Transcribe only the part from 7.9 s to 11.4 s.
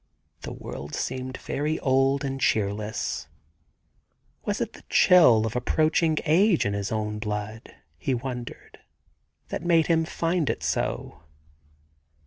he wondered, that made him find it so